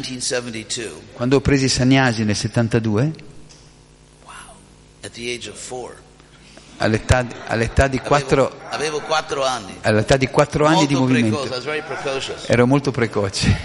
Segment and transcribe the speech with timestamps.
[0.00, 3.12] 1972, Quando ho preso i sannyasi nel 72,
[5.02, 5.94] at the age of four.
[6.78, 9.76] all'età, all'età di 4 Avevo, avevo anni.
[9.82, 13.56] all'età di quattro anni di precoce, movimento, ero molto precoce.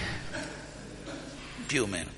[1.66, 2.18] più o meno.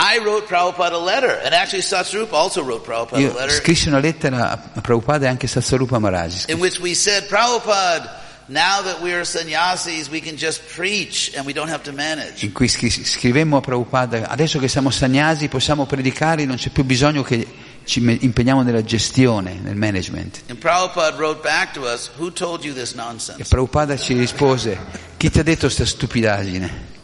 [0.00, 3.98] I wrote Prabhupada a letter, and actually Satsrupa also wrote Prabhupada a Io scrissi una
[3.98, 6.44] lettera a Prabhupada e anche a Sassarupa Maharaj.
[6.48, 11.44] in which we said, Prabhupada, now that we are sannyasis, we can just preach and
[11.46, 12.42] we don't have to manage.
[12.44, 16.84] in cui scri- scrivemmo a Prabhupada, adesso che siamo sagnasi possiamo predicare, non c'è più
[16.84, 17.46] bisogno che
[17.84, 20.42] ci impegniamo nella gestione, nel management.
[20.48, 23.44] And Prabhupada wrote back to us, who told you this E?
[23.44, 24.78] Prabhupada ci rispose,
[25.16, 26.96] chi ti ha detto questa stupidaggine?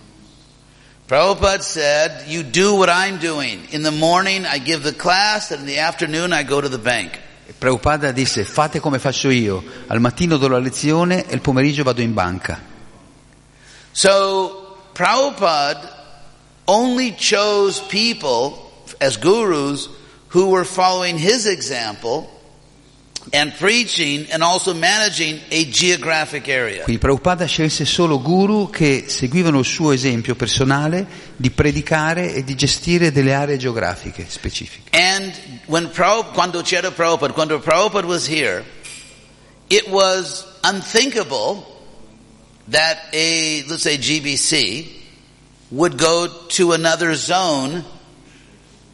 [1.07, 3.67] Prabhupada said, you do what I'm doing.
[3.71, 6.79] In the morning I give the class, and in the afternoon I go to the
[6.79, 7.21] bank.
[7.59, 12.01] Prabhupada disse, fate come faccio io, al mattino do la lezione e il pomeriggio vado
[12.01, 12.61] in banca.
[13.93, 16.23] So Prabhupada
[16.67, 19.89] only chose people as gurus
[20.33, 22.29] who were following his example
[23.33, 26.83] and preaching and also managing a geographic area.
[26.83, 31.07] Quindi Prabhupada scelse solo guru che seguivano il suo esempio personale
[31.37, 34.91] di predicare e di gestire delle aree geografiche specifiche.
[35.15, 35.33] And
[35.69, 38.65] when Prabhupada, quando c'era Prabhupada, quando Prabhupada was here,
[39.71, 41.65] it was unthinkable
[42.69, 44.89] that a, let's say GBC,
[45.71, 47.85] would go to another zone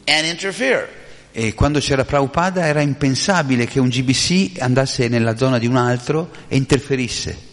[0.07, 0.87] and interfere.
[1.33, 6.29] E quando c'era Prabhupada era impensabile che un GBC andasse nella zona di un altro
[6.47, 7.49] e interferisse.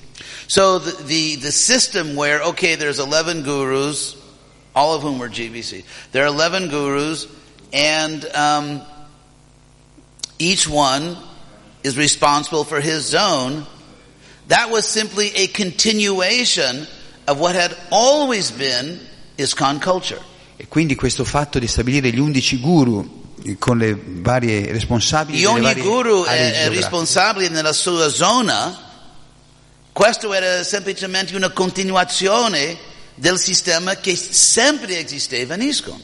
[0.46, 4.16] So the, the, the system where, okay, there's 11 gurus,
[4.74, 5.84] all of whom were GBC.
[6.12, 7.28] There are 11 gurus,
[7.72, 8.80] and um,
[10.38, 11.16] each one
[11.82, 13.66] is responsible for his zone.
[14.48, 16.86] That was simply a continuation
[17.26, 18.98] of what had always been
[19.36, 20.20] ISKCON culture.
[20.56, 25.46] E quindi questo fatto di stabilire gli undici guru eh, con le varie responsabili E
[25.46, 28.76] ogni varie guru è, responsabile nella sua zona,
[29.92, 32.76] questo era semplicemente una continuazione
[33.14, 36.02] del sistema che sempre esisteva in ISKCON.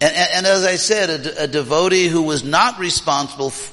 [0.00, 3.72] And, and, and as I said, a, a devotee who was not responsible f-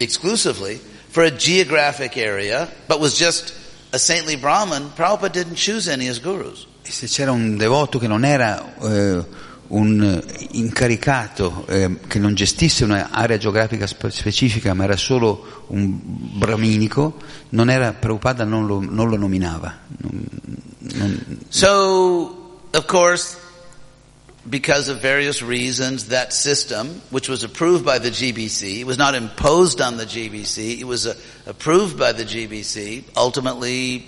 [0.00, 3.54] exclusively for a geographic area, but was just
[3.92, 6.66] a saintly Brahmin, Prabhupada didn't choose any as gurus.
[6.82, 9.24] E se c'era un devoto che non era eh,
[9.68, 10.22] un
[10.52, 17.16] incaricato, eh, che non gestisse un'area geografica spe- specifica, ma era solo un braminico,
[17.50, 19.78] non era, Prabhupada non lo, non lo nominava.
[19.98, 20.26] Non-
[20.94, 23.36] non- So, of course,
[24.48, 29.14] because of various reasons, that system, which was approved by the GBC, it was not
[29.14, 31.14] imposed on the GBC, it was uh,
[31.46, 34.06] approved by the GBC, ultimately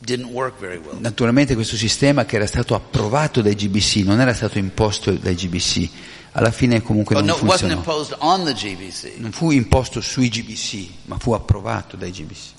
[0.00, 0.96] didn't work very well.
[1.00, 5.88] naturalmente questo sistema che era stato approvato dai GBC, non era stato imposto dai GBC,
[6.32, 7.78] alla fine comunque But non no, it wasn't funzionò.
[7.78, 9.16] imposed on the GBC.
[9.16, 12.56] Non fu imposto sui GBC, ma fu approvato dai GBC.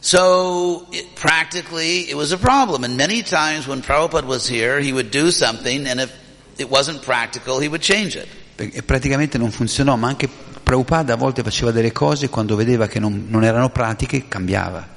[0.00, 2.84] So, it, practically, it was a problem.
[2.84, 6.10] And many times when Prabhupada was here, he would do something, and if
[6.56, 8.28] it wasn't practical, he would change it.
[8.56, 10.28] E praticamente non funzionò, ma anche
[10.64, 14.88] Prabhupada a volte faceva delle cose quando vedeva che non, non erano pratiche, cambiava.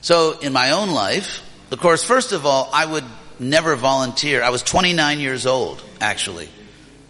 [0.00, 1.40] So in my own life,
[1.70, 3.04] of course, first of all, I would
[3.38, 4.42] never volunteer.
[4.42, 6.48] I was 29 years old, actually.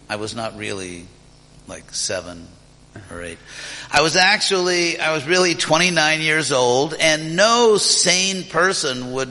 [0.09, 1.05] I was not really
[1.67, 2.47] like seven
[3.11, 3.37] or eight.
[3.91, 9.29] I was actually, I was really 29 years old and no sane person would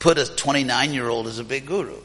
[0.00, 1.96] put a 29 year old as a big guru.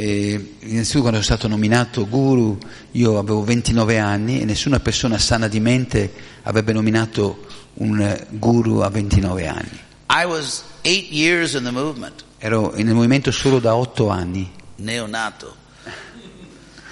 [0.00, 2.56] E innanzitutto quando sono stato nominato guru
[2.92, 6.12] io avevo 29 anni e nessuna persona sana di mente
[6.44, 7.44] avrebbe nominato
[7.74, 9.80] un eh, guru a 29 anni.
[12.38, 15.56] Ero nel movimento solo da 8 anni, neonato.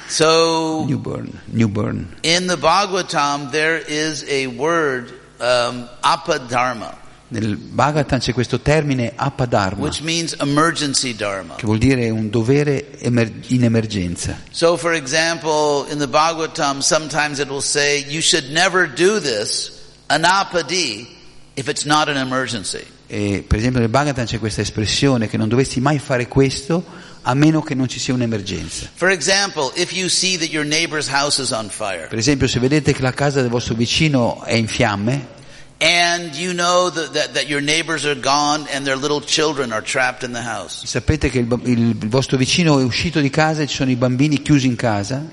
[0.09, 2.17] So newborn, newborn.
[2.23, 6.97] In the Bhagavatam, there is a word, um, apadharma,
[7.28, 14.43] Nel Bhagavatam c'è questo termine apadharma, che vuol dire un dovere emer- in emergenza.
[14.50, 19.73] So, for example, in the Bhagavatam, sometimes it will say, you should never do this,
[20.08, 21.08] anapadi,
[21.55, 22.84] if it's not an emergency.
[23.08, 26.84] E, per esempio nel Bhagavatam c'è questa espressione che non dovresti mai fare questo
[27.23, 28.90] a meno che non ci sia un'emergenza.
[29.00, 32.93] Example, if you see that your neighbor's house is on fire, Per esempio se vedete
[32.93, 35.34] che la casa del vostro vicino è in fiamme
[35.81, 39.82] and you know that, that, that your neighbors are gone and their little children are
[39.82, 43.67] trapped in the house, sapete che il, il vostro vicino è uscito di casa e
[43.67, 45.25] ci sono i bambini chiusi in casa,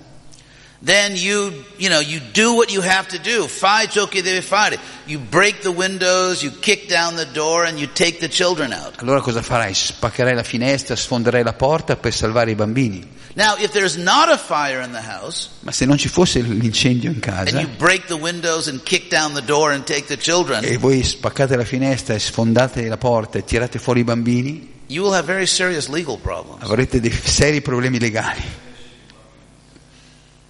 [0.84, 3.48] then you, you know, you do what you have to do.
[3.48, 4.78] Fai ciò che deve fare.
[5.06, 9.02] You break the windows, you kick down the door, and you take the children out.
[9.02, 9.74] Allora cosa farai?
[9.74, 13.08] Spaccherai la finestra, sfonderai la porta per salvare i bambini.
[13.36, 17.10] Now, if there's not a fire in the house, Ma se non ci fosse l'incendio
[17.10, 20.18] in and casa you break the windows and kick down the door and take the
[20.18, 24.70] children, e voi spaccate la finestra e sfondate la porta e tirate fuori i bambini,
[24.88, 26.62] you will have very serious legal problems.
[26.62, 28.44] avrete dei seri problemi legali.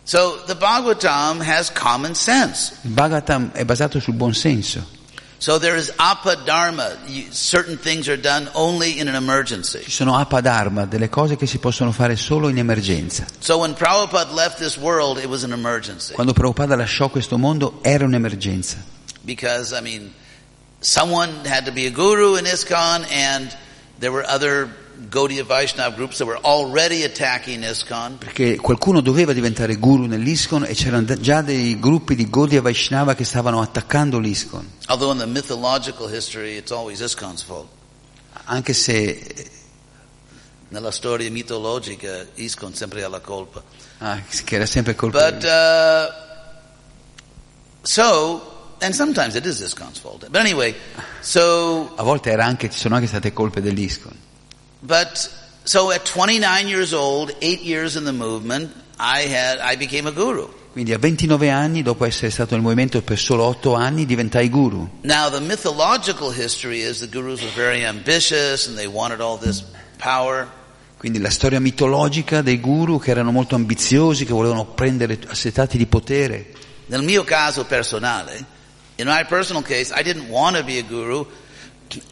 [0.06, 2.76] So the Bhagavatam has common sense.
[2.84, 5.02] Il Bhagavatam è basato sul buon senso.
[5.38, 6.98] So there is apadharma.
[7.32, 9.84] Certain things are done only in an emergency.
[9.84, 13.26] Ci sono apadharma, delle cose che si possono fare solo in emergenza.
[13.40, 16.14] So when Prabhupada left this world, it was an emergency.
[16.14, 18.78] Quando Prabhupada lasciò questo mondo era un'emergenza.
[19.26, 20.14] Because, I mean,
[20.80, 23.54] someone had to be a guru in ISKCON and
[24.00, 24.70] there were other
[25.10, 28.18] Gaudiya Vaishnava groups that were already attacking ISKCON.
[28.18, 33.24] Perché qualcuno doveva diventare guru nell'ISKCON e c'erano già dei gruppi di Gaudiya Vaishnava che
[33.24, 34.72] stavano attaccando l'ISKCON.
[34.88, 37.68] Although in the mythological history, it's always ISKCON's fault.
[38.46, 39.50] Anche se
[40.70, 43.62] Nella storia mitologica, ISKCON sempre ha la colpa.
[44.00, 46.12] ah, che era sempre colpa But, uh,
[47.84, 50.28] so, and sometimes it is ISKCON's fault.
[50.30, 50.74] But anyway,
[51.20, 54.18] so, A volte era anche, ci sono anche state colpe dell'ISKCON.
[54.85, 55.30] But,
[55.63, 60.12] so at 29 years old, eight years in the movement, I had, I became a
[60.12, 60.47] guru.
[60.74, 64.89] Quindi a 29 anni, dopo essere stato nel movimento per solo 8 anni, diventai guru.
[65.01, 69.63] Now, the mythological history is the gurus were very ambitious and they wanted all this
[69.97, 70.50] power.
[70.97, 75.85] Quindi la storia mitologica dei guru che erano molto ambiziosi, che volevano prendere assetati di
[75.85, 76.51] potere.
[76.88, 78.44] Nel mio caso personale,
[78.95, 81.25] in my personal case, I didn't want to be a guru.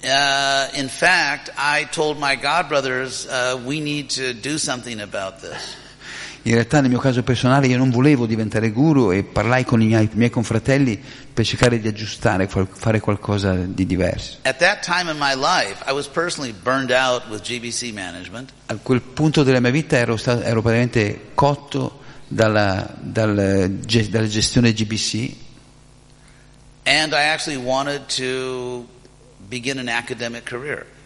[0.03, 5.79] Uh, in fact, I told my godbrothers, uh, we need to do something about this.
[6.44, 9.85] In realtà nel mio caso personale io non volevo diventare guru e parlai con i
[9.85, 11.00] miei, miei confratelli
[11.31, 14.39] per cercare di aggiustare, fare qualcosa di diverso.
[14.41, 15.83] Life.
[18.65, 24.27] A quel punto della mia vita ero, sta- ero praticamente cotto dalla, dal ge- dalla
[24.27, 25.35] gestione GBC
[26.83, 28.88] And I actually wanted to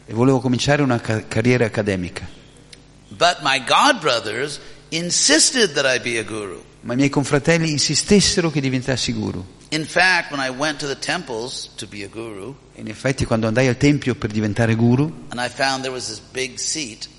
[0.07, 2.27] e volevo cominciare una ca- carriera accademica.
[3.09, 4.59] But my godbrothers
[4.89, 6.63] insisted that I be a guru.
[6.81, 9.44] Ma i miei confratelli insistessero che diventassi guru.
[9.69, 13.25] In fact, when I went to the temples to be a guru, E in effetti
[13.25, 17.09] quando andai al tempio per diventare guru, and I found there was this big seat,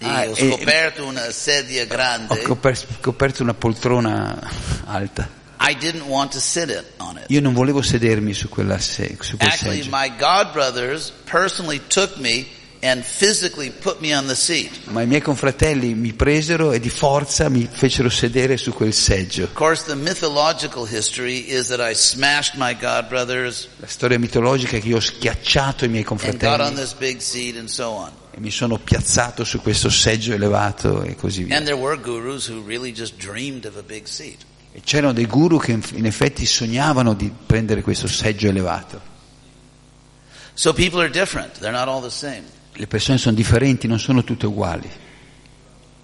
[0.00, 4.38] Ah, e ho e- scoperto una sedia ho grande, coper- scoperto una poltrona
[4.84, 5.28] alta.
[5.60, 7.24] I didn't want to sit it on it.
[7.28, 12.16] Io non volevo sedermi su, quella se- su quel Actually, seggio, my godbrothers personally took
[12.18, 12.46] me
[12.80, 14.70] and physically put me on the seat.
[14.84, 19.44] ma i miei confratelli mi presero e di forza mi fecero sedere su quel seggio.
[19.44, 24.80] Of course, the mythological history is that I smashed my godbrothers La storia mitologica è
[24.80, 27.88] che io ho schiacciato i miei and got on confratelli this big seat and so
[27.88, 28.12] on.
[28.30, 31.56] e mi sono piazzato su questo seggio elevato e così via.
[31.56, 34.44] And there were gurus who really just dreamed of a big seat.
[34.78, 39.00] E c'erano dei guru che in effetti sognavano di prendere questo seggio elevato.
[40.54, 40.72] So.
[42.72, 44.88] Le persone sono differenti, non sono tutte uguali.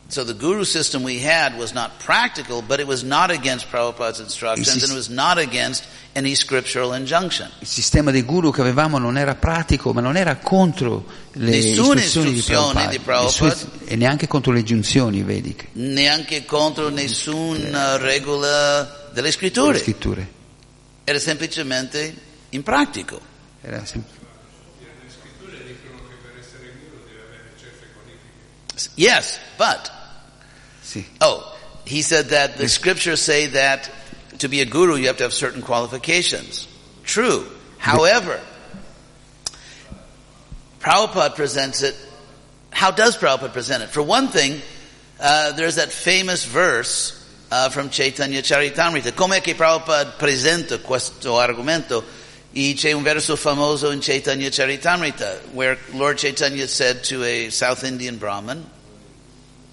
[0.07, 4.21] So the guru system we had was not practical, but it was not against Prabhupada's
[4.21, 5.85] instructions and it was not against
[6.15, 7.51] any scriptural injunction.
[7.61, 11.95] Il sistema dei guru che avevamo non era pratico, ma non era contro le Nessuna
[12.01, 13.91] istruzioni di istruzione di Prabhupada, sue- Prabhupada.
[13.91, 19.79] e neanche contro le giunzioni vediche, Neanche contro nessuna regola delle le scritture.
[19.79, 20.29] scritture.
[21.03, 22.15] Era semplicemente
[22.51, 23.21] impratico.
[23.63, 24.05] Era sem-
[28.97, 29.91] Yes, but,
[30.83, 31.05] sì.
[31.21, 33.91] oh, he said that the scriptures say that
[34.39, 36.67] to be a guru you have to have certain qualifications.
[37.05, 37.47] True.
[37.79, 38.41] However,
[40.81, 41.97] Prabhupada presents it,
[42.71, 43.91] how does Prabhupada present it?
[43.91, 44.61] For one thing,
[45.21, 49.15] uh, there's that famous verse uh, from Chaitanya Charitamrita.
[49.15, 52.03] Come che Prabhupada presenta questo argomento?
[52.57, 57.83] E c'è un verso famoso in Chaitanya Charitamrita where Lord Chaitanya said to a South
[57.83, 58.65] Indian Brahmin,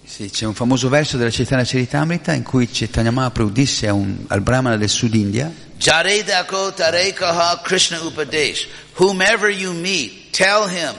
[0.04, 4.24] Sì, c'è un famoso verso della Chaitanya Charitamrita in cui Chaitanya Mahaprabhu disse a un-
[4.26, 8.66] al brahmana del Sud India Jare dako tare kaha Krishna upadesh.
[8.96, 10.92] Whomever you meet, tell him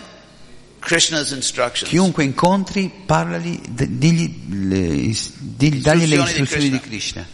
[0.80, 1.90] Krishna's instructions.
[1.90, 6.80] chiunque incontri parlagli, digli, le, digli- dagli le Istruzioni di.
[6.80, 7.26] Krishna.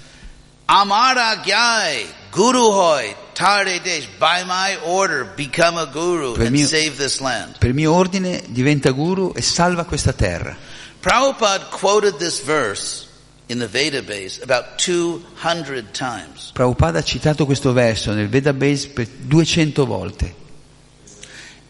[0.66, 4.08] Amara gyai, guru hoy, desh.
[4.20, 7.58] By my order, become a guru Per and mio- save this land.
[7.60, 10.56] Per mio ordine diventa guru e salva questa terra.
[11.02, 13.08] Prabhupada quoted this verse
[13.48, 16.52] in the Veda base about 200 times.
[16.54, 20.36] Prabhupada ha citato questo verso nel Veda Base per 200 volte.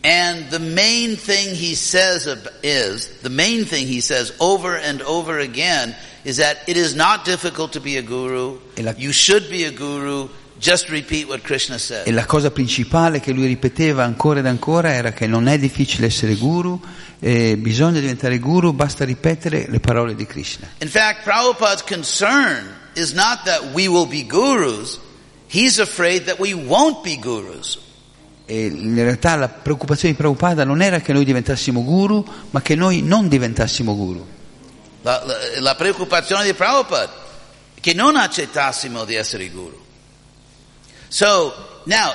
[0.01, 2.25] And the main thing he says
[2.63, 7.25] is, the main thing he says over and over again is that it is not
[7.25, 8.59] difficult to be a guru.
[8.77, 10.29] La- You should be a guru.
[12.03, 16.07] E la cosa principale che lui ripeteva ancora ed ancora era che non è difficile
[16.07, 16.79] essere guru,
[17.19, 20.67] eh, bisogna diventare guru, basta ripetere le parole di Krishna.
[20.79, 24.99] In fact, Prabhupada's concern is not that we will be gurus.
[25.47, 27.79] He's afraid that we won't be gurus.
[28.45, 32.75] E in realtà la preoccupazione di Prabhupada non era che noi diventassimo guru, ma che
[32.75, 34.27] noi non diventassimo guru.
[35.03, 37.13] La, la, la preoccupazione di Prabhupada
[37.75, 39.87] è che non accettassimo di essere guru.
[41.09, 41.53] So,
[41.85, 42.13] now,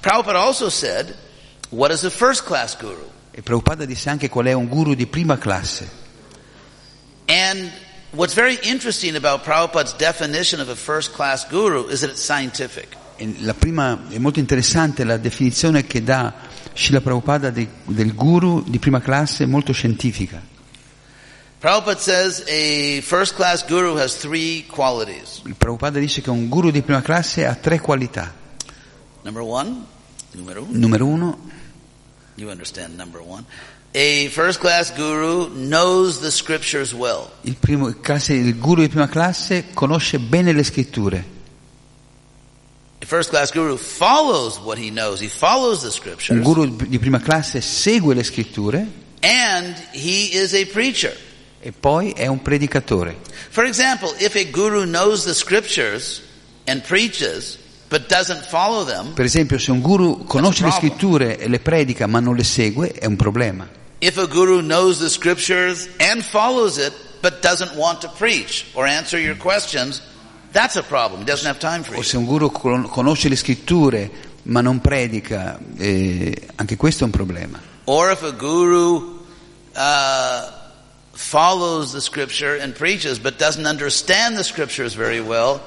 [0.00, 1.14] Prabhupada also said,
[1.70, 3.10] what is a first class guru?
[3.30, 5.88] E Prabhupada disse anche qual è un guru di prima classe.
[7.26, 7.70] And
[8.12, 12.96] what's very interesting about Prabhupada's definition of a first class guru is that it's scientific.
[13.40, 16.32] La prima, è molto interessante la definizione che dà
[16.74, 20.42] Srila Prabhupada di- del guru di prima classe, molto scientifica.
[21.62, 25.42] Prabhupada says a first class guru has three qualities.
[25.46, 28.34] Il Prabhupada dice che un guru di prima classe ha tre qualità.
[29.22, 29.84] Number one,
[30.32, 31.38] numero uno, Numero uno,
[32.34, 33.44] you understand number one.
[33.94, 37.30] A first class guru knows the scriptures well.
[37.42, 41.24] il, primo, classe- il guru di prima classe conosce bene le scritture.
[43.02, 45.20] A first class guru follows what he knows.
[45.20, 46.42] He follows the Un scriptures.
[46.42, 48.84] guru di prima classe segue le scritture
[49.20, 51.14] And he is a preacher.
[51.62, 53.16] E poi è un predicatore.
[53.50, 56.20] For example, if a guru knows the scriptures
[56.66, 57.56] and preaches,
[57.88, 62.06] but doesn't follow them, Per esempio, se un guru conosce le scritture e le predica
[62.06, 63.68] ma non le segue, è un problema.
[64.00, 68.84] if a guru knows the scriptures and follows it, but doesn't want to preach or
[68.86, 70.02] answer your questions,
[70.50, 71.20] that's a problem.
[71.20, 72.02] He doesn't have time for O you.
[72.02, 74.10] se un guru con- conosce le scritture
[74.44, 77.60] ma non predica, eh, anche questo è un problema.
[77.84, 79.20] Or if a guru
[79.74, 80.60] uh,
[81.22, 85.60] follows the scripture and preaches, but doesn't understand the scriptures very well,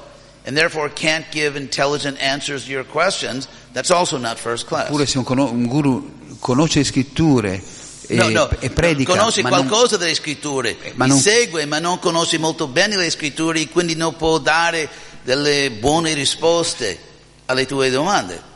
[0.44, 4.88] and therefore can't give intelligent answers to your questions, that's also not first class.
[4.90, 6.02] Oppure se un, cono- un guru
[6.40, 7.60] conosce le scritture
[8.08, 11.64] e, No, no, e predica, conosce ma non- qualcosa delle scritture, ma li non- segue
[11.66, 14.88] ma non conosce molto bene le scritture e quindi non può dare
[15.24, 16.96] delle buone risposte
[17.46, 18.54] alle tue domande.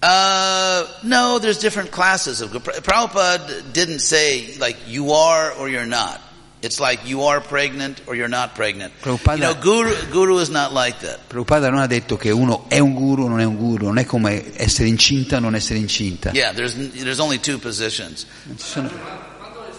[0.00, 5.86] Uh, no, there's different classes of Pra- Prabhupada didn't say like you are or you're
[5.86, 6.20] not.
[6.60, 8.92] It's like you are pregnant or you're not pregnant.
[9.00, 11.28] Prabhupada- You know, guru, guru is not like that.
[11.28, 13.98] Prabhupada non ha detto che uno è un guru o non è un guru, non
[13.98, 16.30] è come essere incinta o non essere incinta.
[16.32, 18.26] Yeah, there's there's only two positions.
[18.56, 18.90] Sono-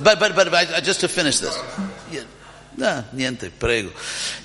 [0.01, 1.57] But, but, but, but, just to finish this.
[2.09, 2.23] Yeah.
[2.77, 3.91] No, niente, prego.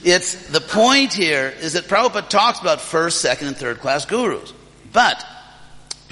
[0.02, 4.52] It's, the point here is that Prabhupada talks about first, second, and third class gurus.
[4.92, 5.24] But,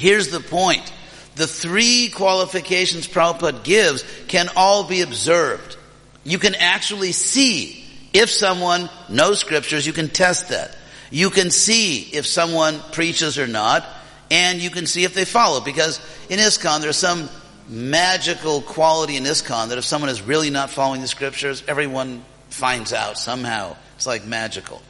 [0.03, 0.93] here's the point.
[1.37, 5.77] The three qualifications Prabhupada gives can all be observed.
[6.25, 10.77] You can actually see if someone knows scriptures, you can test that.
[11.11, 13.87] You can see if someone preaches or not,
[14.31, 15.61] and you can see if they follow.
[15.61, 17.31] Because in ISKCON, there's some
[17.69, 22.93] magical quality in ISKCON that if someone is really not following the scriptures, everyone finds
[22.93, 23.77] out somehow.
[23.97, 24.83] It's like magical.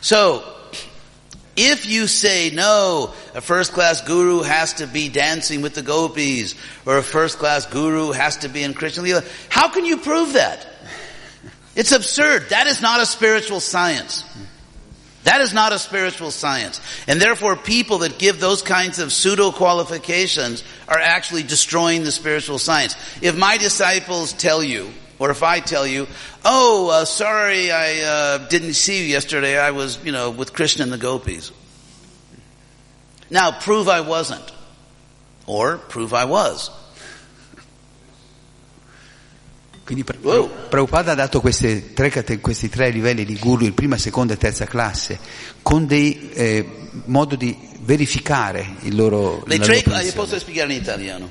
[0.00, 0.42] So,
[1.56, 6.54] if you say no, a first class guru has to be dancing with the gopis,
[6.84, 10.66] or a first class guru has to be in Krishna how can you prove that?
[11.76, 12.50] It's absurd.
[12.50, 14.24] That is not a spiritual science.
[15.24, 16.80] That is not a spiritual science.
[17.08, 22.58] And therefore people that give those kinds of pseudo qualifications are actually destroying the spiritual
[22.58, 22.94] science.
[23.22, 26.06] If my disciples tell you, or if I tell you,
[26.44, 29.58] oh, uh, sorry, I uh, didn't see you yesterday.
[29.58, 31.52] I was, you know, with Krishna and the gopis.
[33.30, 34.52] Now prove I wasn't.
[35.46, 36.70] Or prove I was.
[39.84, 40.02] Quindi.
[40.02, 45.18] Prabhupada ha dato tre questi tre livelli di guru, il prima, seconda e terza classe,
[45.60, 50.80] con dei eh, modo di verificare il loro, Le tre, loro ah, posso spiegare in
[50.80, 51.30] italiano?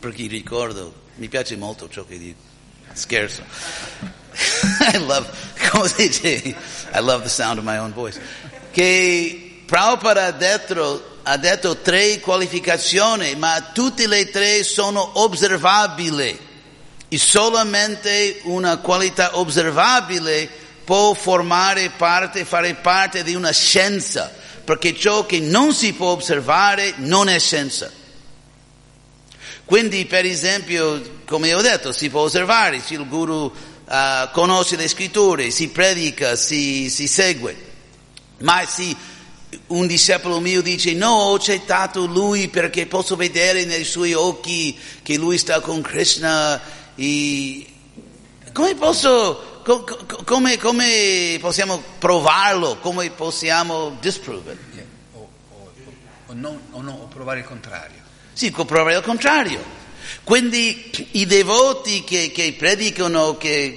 [0.00, 2.52] Perché ricordo, mi piace molto ciò che dico.
[2.94, 3.42] Scherzo.
[4.92, 5.28] I love,
[5.70, 6.56] come si dice?
[6.92, 8.18] I love the sound of my own voice.
[8.72, 16.52] Che Prabhupada ha detto, ha detto tre qualificazioni, ma tutte le tre sono osservabili.
[17.08, 20.48] E solamente una qualità osservabile
[20.84, 24.32] può formare parte, fare parte di una scienza,
[24.64, 27.90] perché ciò che non si può osservare non è scienza.
[29.64, 34.88] Quindi, per esempio, come ho detto, si può osservare se il guru uh, conosce le
[34.88, 37.72] scritture, si predica, si, si segue.
[38.40, 38.94] Ma se
[39.68, 45.16] un discepolo mio dice no, ho accettato lui perché posso vedere nei suoi occhi che
[45.16, 46.60] lui sta con Krishna,
[46.94, 47.66] e
[48.52, 49.62] come posso,
[50.24, 54.84] come, come possiamo provarlo, come possiamo disprove yeah.
[55.14, 55.72] o, o,
[56.26, 58.03] o, o, o provare il contrario.
[58.34, 59.62] Sì, provare il contrario.
[60.24, 63.76] Quindi i devoti che, che predicano che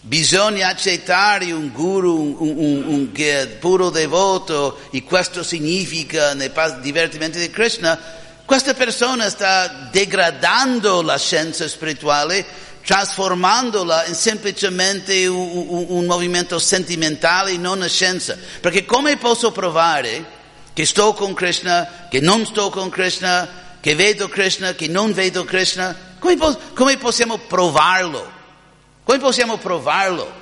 [0.00, 6.50] bisogna accettare un guru un, un, un, che è puro devoto e questo significa nei
[6.80, 7.98] divertimenti di Krishna,
[8.46, 12.44] questa persona sta degradando la scienza spirituale,
[12.84, 18.36] trasformandola in semplicemente un, un movimento sentimentale, non una scienza.
[18.60, 20.40] Perché come posso provare
[20.72, 25.44] che sto con Krishna, che non sto con Krishna, che vedo Krishna, che non vedo
[25.44, 26.36] Krishna, come,
[26.74, 28.30] come possiamo provarlo?
[29.02, 30.40] Come possiamo provarlo?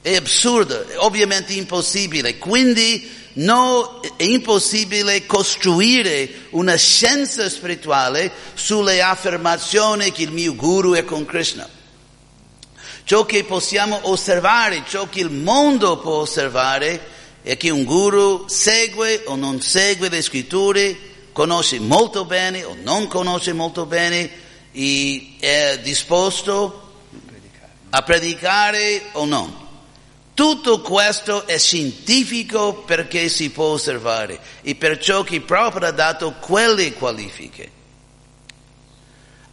[0.00, 2.38] È assurdo, è ovviamente impossibile.
[2.38, 11.04] Quindi no, è impossibile costruire una scienza spirituale sulle affermazioni che il mio guru è
[11.04, 11.68] con Krishna.
[13.04, 17.08] Ciò che possiamo osservare, ciò che il mondo può osservare,
[17.42, 20.96] è che un guru segue o non segue le scritture,
[21.32, 24.30] conosce molto bene o non conosce molto bene
[24.70, 26.92] e è disposto
[27.90, 29.60] a predicare o no.
[30.34, 36.92] Tutto questo è scientifico perché si può osservare e perciò che proprio ha dato quelle
[36.94, 37.80] qualifiche.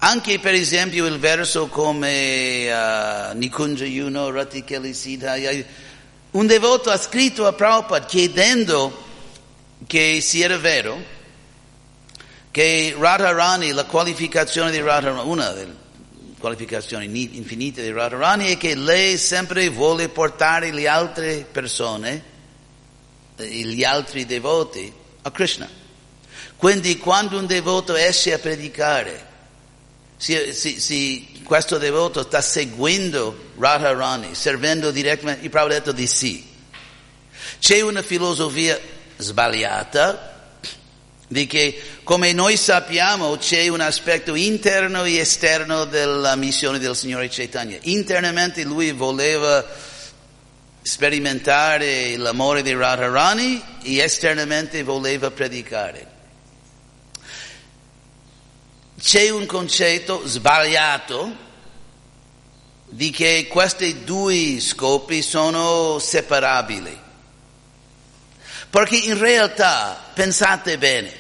[0.02, 5.36] Anche per esempio il verso come uh, Nikunja Yuno Ratikeli Siddha,
[6.32, 9.06] un devoto ha scritto a Prabhupada chiedendo
[9.88, 11.18] che sia vero
[12.52, 15.76] che Radharani, la qualificazione di Radharani, una delle
[16.40, 17.06] qualificazioni
[17.38, 22.24] infinite di Radharani è che lei sempre vuole portare le altre persone,
[23.38, 25.68] gli altri devoti, a Krishna.
[26.56, 29.28] Quindi quando un devoto esce a predicare,
[30.18, 36.06] se, se, se questo devoto sta seguendo Radharani, servendo direttamente, il Prabhupada ha detto di
[36.06, 36.48] sì.
[37.58, 38.80] C'è una filosofia
[39.18, 40.52] sbagliata
[41.28, 47.30] di che come noi sappiamo c'è un aspetto interno e esterno della missione del Signore
[47.30, 47.80] Chaitanya.
[47.82, 49.66] Internamente lui voleva
[50.84, 56.19] sperimentare l'amore di Radharani e esternamente voleva predicare.
[59.02, 61.34] C'è un concetto sbagliato
[62.90, 67.00] di che questi due scopi sono separabili.
[68.70, 71.12] Perché in realtà, pensate bene,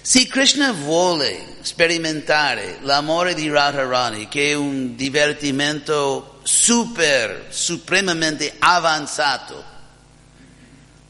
[0.00, 9.62] se Krishna vuole sperimentare l'amore di Radharani, che è un divertimento super, supremamente avanzato,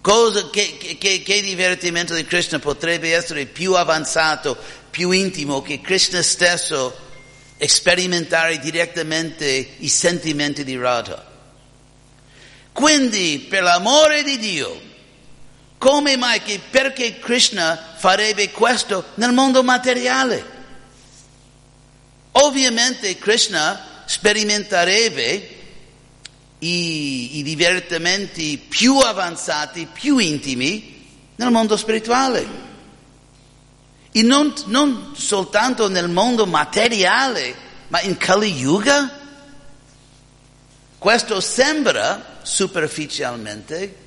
[0.00, 4.56] cosa che, che, che divertimento di Krishna potrebbe essere più avanzato,
[4.96, 6.96] più intimo, che Krishna stesso
[7.58, 11.22] sperimentare direttamente i sentimenti di Radha.
[12.72, 14.80] Quindi, per l'amore di Dio,
[15.76, 20.42] come mai che perché Krishna farebbe questo nel mondo materiale?
[22.32, 25.56] Ovviamente Krishna sperimenterebbe
[26.60, 31.04] i, i divertimenti più avanzati, più intimi
[31.36, 32.65] nel mondo spirituale.
[34.22, 37.54] Non, non soltanto nel mondo materiale,
[37.88, 39.24] ma in Kali Yuga.
[40.98, 44.04] Questo sembra superficialmente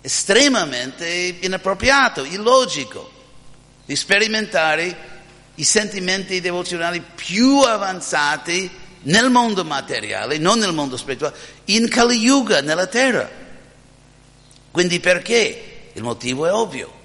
[0.00, 3.10] estremamente inappropriato, illogico,
[3.84, 5.10] di sperimentare
[5.56, 8.70] i sentimenti devozionali più avanzati
[9.02, 11.36] nel mondo materiale, non nel mondo spirituale,
[11.66, 13.28] in Kali Yuga, nella terra.
[14.70, 15.90] Quindi perché?
[15.92, 17.00] Il motivo è ovvio.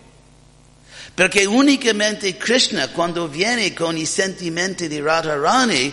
[1.17, 5.91] Perché unicamente Krishna, quando viene con i sentimenti di Radharani,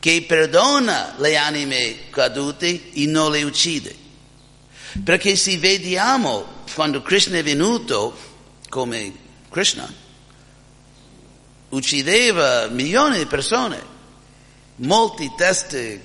[0.00, 3.94] che perdona le anime cadute e non le uccide.
[5.04, 8.18] Perché se vediamo quando Krishna è venuto
[8.68, 9.14] come
[9.50, 9.88] Krishna,
[11.68, 13.80] uccideva milioni di persone,
[14.78, 16.00] molti testi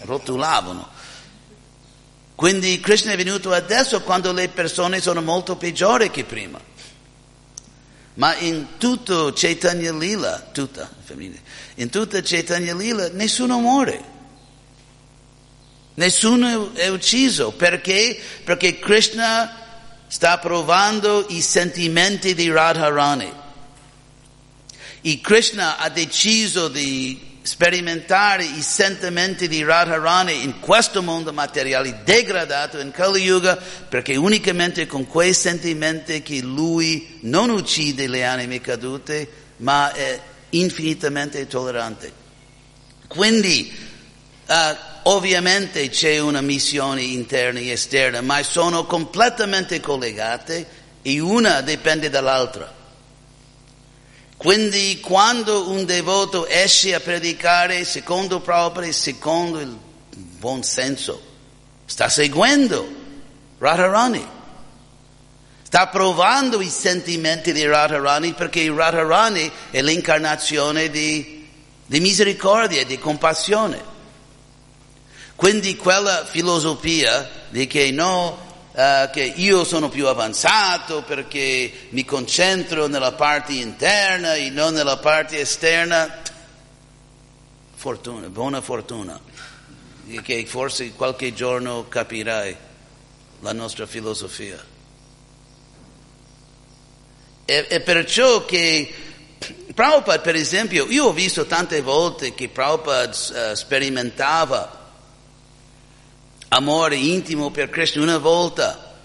[0.00, 0.88] rotulavano.
[2.34, 6.67] Quindi Krishna è venuto adesso quando le persone sono molto peggiori che prima.
[8.18, 11.40] Ma in tutto Chaitanya Lila, tutta, femminile,
[11.76, 14.16] in tutta Chaitanya Lila nessuno muore.
[15.94, 17.52] Nessuno è ucciso.
[17.52, 18.20] Perché?
[18.42, 19.54] Perché Krishna
[20.08, 23.32] sta provando i sentimenti di Radharani.
[25.00, 32.78] E Krishna ha deciso di sperimentare i sentimenti di Radharani in questo mondo materiale degradato
[32.78, 39.26] in Kali Yuga perché unicamente con quei sentimenti che lui non uccide le anime cadute
[39.58, 42.12] ma è infinitamente tollerante.
[43.06, 43.74] Quindi
[44.46, 44.54] uh,
[45.04, 50.66] ovviamente c'è una missione interna e esterna ma sono completamente collegate
[51.00, 52.77] e una dipende dall'altra.
[54.38, 59.76] Quindi quando un devoto esce a predicare secondo Prabhupada, secondo il
[60.14, 61.20] buon senso,
[61.84, 62.88] sta seguendo
[63.58, 64.24] Radharani,
[65.64, 71.48] sta provando i sentimenti di Radharani perché Radharani è l'incarnazione di,
[71.84, 73.82] di misericordia e di compassione.
[75.34, 78.38] Quindi quella filosofia di che no,
[78.78, 84.98] uh, che io sono più avanzato perché mi concentro nella parte interna e non nella
[84.98, 86.22] parte esterna.
[87.74, 89.20] Fortuna, buona fortuna,
[90.22, 92.56] che forse qualche giorno capirai
[93.40, 94.64] la nostra filosofia.
[97.44, 98.92] E, e perciò che
[99.74, 104.87] Prabhupada, per esempio, io ho visto tante volte che Prabhupada uh, sperimentava
[106.48, 108.02] amore intimo per Krishna.
[108.02, 108.96] Una volta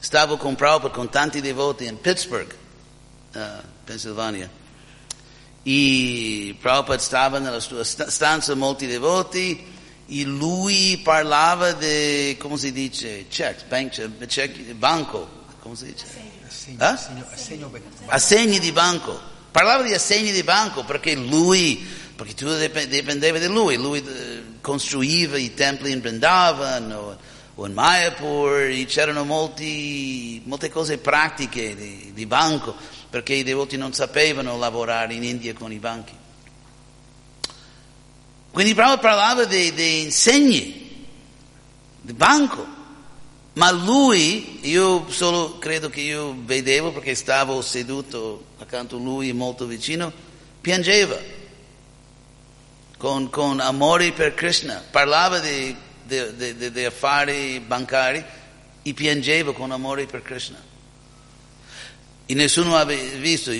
[0.00, 2.54] stavo con Prabhupada con tanti devoti in Pittsburgh,
[3.34, 3.40] uh,
[3.84, 4.48] Pennsylvania,
[5.62, 9.74] e Prabhupada stava nella sua stanza molti devoti
[10.08, 15.28] e lui parlava di, come si dice, check, bank, check, banco,
[15.58, 16.04] come si dice?
[16.46, 16.84] Assegni, eh?
[16.84, 17.72] assegno, assegno,
[18.06, 19.34] assegni di banco.
[19.50, 21.84] Parlava di assegni di banco perché lui,
[22.16, 27.16] perché tutto dipendeva da lui, lui eh, costruiva i templi in Vrindavan o,
[27.54, 32.74] o in Mayapur, c'erano molti, molte cose pratiche di, di banco
[33.10, 36.14] perché i devoti non sapevano lavorare in India con i banchi.
[38.50, 41.06] Quindi Prabhupada parlava di, di insegni,
[42.00, 42.66] di banco,
[43.52, 49.66] ma lui, io solo credo che io vedevo perché stavo seduto accanto a lui molto
[49.66, 50.10] vicino,
[50.62, 51.35] piangeva
[53.06, 58.24] con, con amore per Krishna, parlava di, di, di, di, affari bancari
[58.82, 60.60] e piangeva con amore per Krishna.
[62.26, 63.52] E nessuno aveva visto,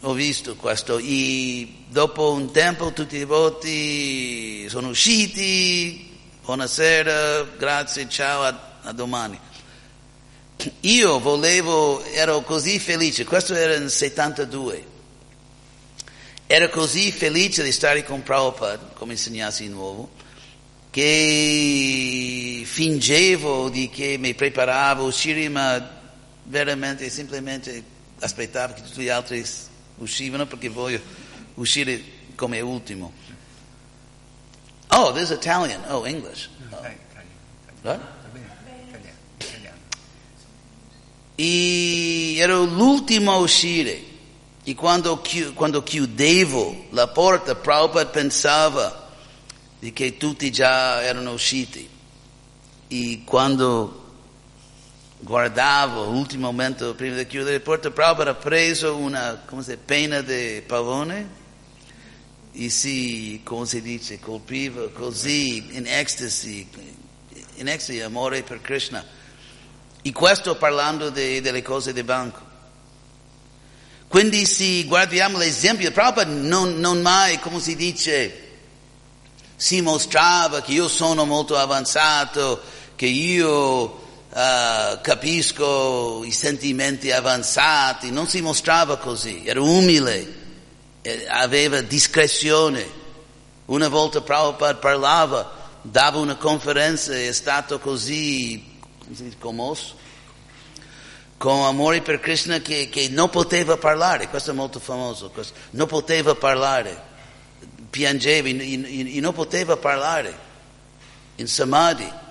[0.00, 8.42] ho visto questo, e dopo un tempo tutti i voti sono usciti, buonasera, grazie, ciao,
[8.42, 9.38] a, a domani.
[10.80, 14.92] Io volevo, ero così felice, questo era nel 72,
[16.46, 20.10] Ero così felice di stare con Prabhupada come insegnassi nuovo
[20.90, 26.02] che fingevo di che mi preparavo a uscire ma
[26.44, 27.82] veramente semplicemente
[28.20, 29.44] aspettavo che tutti gli altri
[29.96, 31.00] uscivano perché voglio
[31.54, 32.00] uscire
[32.36, 33.12] come ultimo.
[34.88, 35.82] Oh, there's Italian.
[35.88, 36.48] Oh, English.
[36.70, 36.82] Oh.
[37.82, 38.00] What?
[41.36, 44.12] E ero l'ultimo a uscire.
[44.66, 49.10] E quando, chiudevo la porta, Prabhupada pensava
[49.92, 51.86] che tutti già erano usciti.
[52.88, 54.02] E quando
[55.18, 60.62] guardavo l'ultimo momento prima di chiudere la porta, Prabhupada ha preso una si, penna di
[60.66, 61.28] pavone
[62.52, 66.66] e si, come si dice, colpiva così in ecstasy,
[67.56, 69.04] in ecstasy, amore per Krishna.
[70.00, 72.43] E questo parlando de, delle cose di banco.
[74.14, 78.42] Quindi se guardiamo l'esempio, Prabhupada non, non mai, come si dice,
[79.56, 82.60] si mostrava che io sono molto avanzato,
[82.94, 90.32] che io uh, capisco i sentimenti avanzati, non si mostrava così, era umile,
[91.26, 92.88] aveva discrezione.
[93.64, 98.78] Una volta Prabhupada parlava, dava una conferenza e è stato così,
[99.40, 100.02] commosso
[101.36, 105.86] con amore per Krishna che, che, non poteva parlare, questo è molto famoso, questo, non
[105.86, 107.00] poteva parlare,
[107.90, 110.38] piangeva e non poteva parlare
[111.36, 112.22] in Samadhi.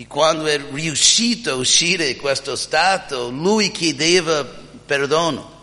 [0.00, 5.56] E quando è riuscito a uscire da questo stato, lui chiedeva perdono.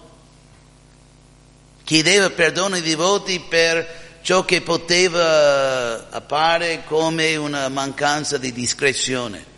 [1.84, 9.54] Chiedeva perdono ai devoti per ciò che poteva apparire come una mancanza di discrezione.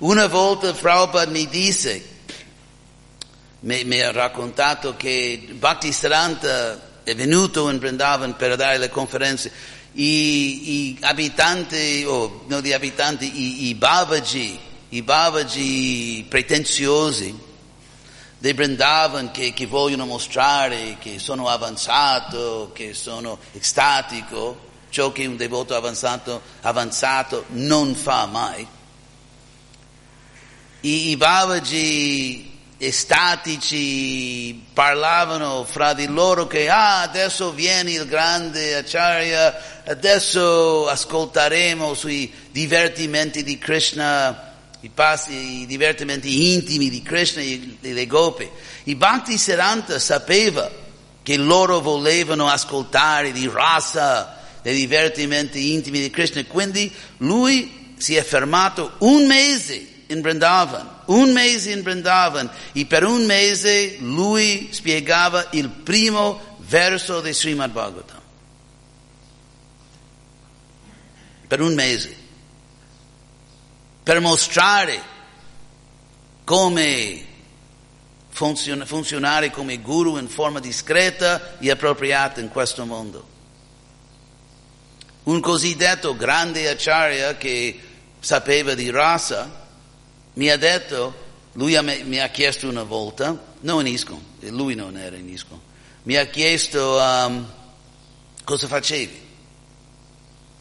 [0.00, 2.02] Una volta Prabhupada mi disse,
[3.60, 9.52] mi, mi ha raccontato che Bhakti Saranta è venuto in Vrindavan per dare le conferenze,
[9.92, 14.58] i, i abitanti, o oh, non gli abitanti, i, i Babaji,
[14.88, 17.38] i Babaji pretenziosi,
[18.38, 25.36] dei Brindavan che, che vogliono mostrare che sono avanzato, che sono estatico, ciò che un
[25.36, 28.66] devoto avanzato, avanzato non fa mai.
[30.82, 39.82] I, i Babaji estatici parlavano fra di loro che ah, adesso viene il grande Acharya,
[39.84, 48.06] adesso ascolteremo sui divertimenti di Krishna, i, passi, i divertimenti intimi di Krishna e le
[48.06, 48.48] gopi.
[48.84, 50.70] I Bhakti Siddhanta sapeva
[51.22, 58.22] che loro volevano ascoltare di rasa, dei divertimenti intimi di Krishna, quindi lui si è
[58.22, 65.48] fermato un mese in Vrindavan un mese in Vrindavan e per un mese lui spiegava
[65.52, 68.20] il primo verso di Srimad Bhagavatam.
[71.48, 72.16] Per un mese.
[74.04, 75.02] Per mostrare
[76.44, 77.24] come
[78.28, 83.28] funziona, funzionare come guru in forma discreta e appropriata in questo mondo.
[85.24, 87.80] Un cosiddetto grande acharya che
[88.20, 89.59] sapeva di rasa,
[90.34, 91.14] mi ha detto,
[91.52, 95.60] lui mi ha chiesto una volta, non in ISCON, lui non era in ISCON,
[96.04, 97.46] mi ha chiesto um,
[98.44, 99.20] cosa facevi,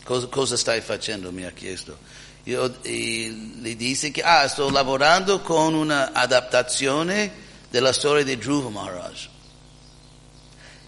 [0.03, 1.97] cosa, cosa, stai facendo, mi ha chiesto.
[2.43, 7.32] Io gli dissi che ah, sto lavorando con un'adattazione
[7.69, 9.27] della storia di Dhruva Maharaj.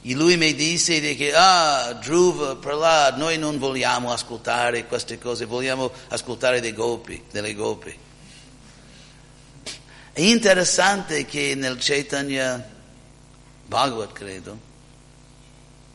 [0.03, 5.91] E lui mi disse che, ah, Dhruva, Prahlad, noi non vogliamo ascoltare queste cose, vogliamo
[6.07, 7.95] ascoltare dei gopi, delle gopi.
[10.13, 12.61] È interessante che nel Chaitanya
[13.65, 14.59] Bhagavat, credo,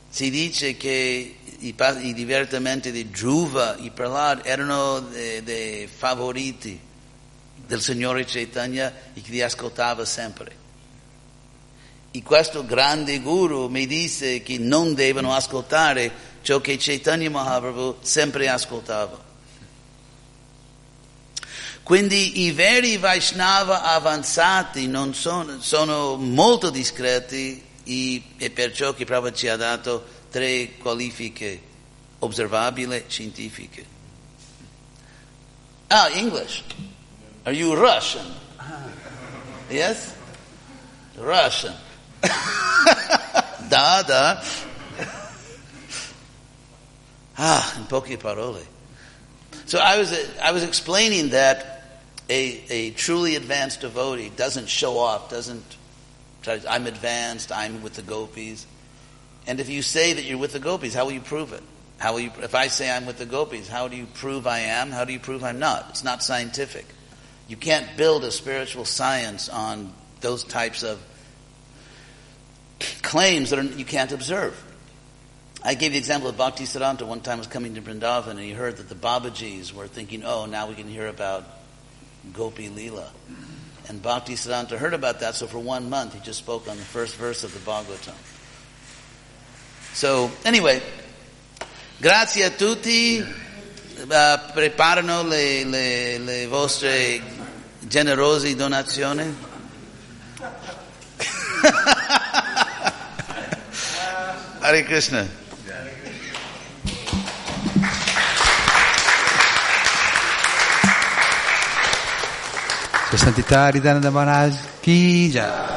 [0.08, 6.80] si dice che i, i divertimenti di Dhruva, i Prahlad, erano dei, dei favoriti
[7.66, 10.64] del Signore Chaitanya e che li ascoltava sempre.
[12.10, 18.48] E questo grande guru mi disse che non devono ascoltare ciò che Chaitanya Mahaprabhu sempre
[18.48, 19.22] ascoltava.
[21.86, 29.46] Quindi i veri Vaishnava avanzati sono, sono molto discreti e, e perciò che Prabhupada ci
[29.46, 31.60] ha dato tre qualifiche
[32.18, 33.86] osservabili scientifiche.
[35.86, 36.64] Ah, English.
[37.44, 38.34] Are you Russian?
[39.68, 40.12] Yes?
[41.14, 41.76] Russian.
[43.68, 44.42] da, da.
[47.34, 48.66] Ah, in poche parole.
[49.66, 51.74] So I was, I was explaining that
[52.28, 55.64] a, a truly advanced devotee doesn't show off, doesn't
[56.42, 58.66] try to, I'm advanced, I'm with the gopis.
[59.46, 61.62] And if you say that you're with the gopis, how will you prove it?
[61.98, 64.60] How will you, if I say I'm with the gopis, how do you prove I
[64.60, 64.90] am?
[64.90, 65.86] How do you prove I'm not?
[65.90, 66.86] It's not scientific.
[67.48, 71.00] You can't build a spiritual science on those types of
[73.02, 74.62] claims that are, you can't observe.
[75.62, 78.52] I gave the example of Bhakti Siddhanta one time was coming to Vrindavan and he
[78.52, 81.44] heard that the Babajis were thinking, oh, now we can hear about
[82.32, 83.10] Gopi Lila.
[83.88, 86.84] And Bhakti Siddhanta heard about that, so for one month he just spoke on the
[86.84, 88.14] first verse of the Bhagavatam.
[89.94, 90.82] So, anyway,
[92.00, 97.22] grazie a tutti, uh, preparano le, le, le vostre
[97.88, 99.34] generose donazioni.
[104.60, 105.45] Hare Krishna.
[113.08, 115.76] Sua Santità Ridhananda Maharaj Ki Jai.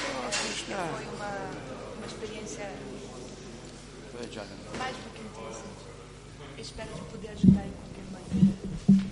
[0.00, 2.70] foi uma, experiência
[4.78, 5.64] mais do que intensa.
[6.58, 9.09] Espero de poder ajudar em qualquer maneira.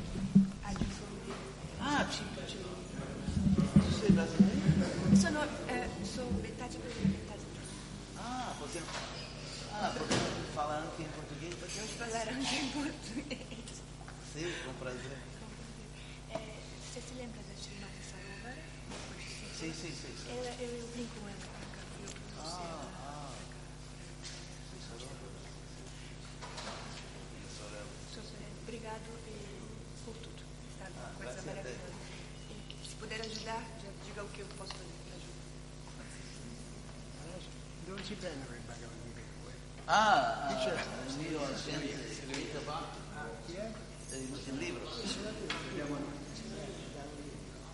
[44.06, 44.88] Senti, il libro.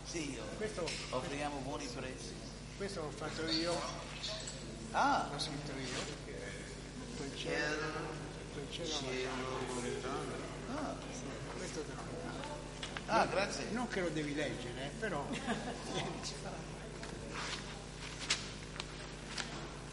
[0.05, 0.43] Sì, io.
[1.11, 2.35] Offriamo buoni prezzi.
[2.77, 3.81] Questo l'ho fatto io.
[4.91, 5.29] Ah!
[5.31, 6.33] L'ho scritto io.
[7.17, 7.93] Quel cielo.
[8.53, 9.09] Quel cielo.
[10.75, 10.95] Ah,
[11.57, 12.03] questo te lo
[13.07, 13.67] Ah, grazie.
[13.71, 15.25] Non che lo devi leggere, eh, però.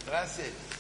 [0.06, 0.71] grazie.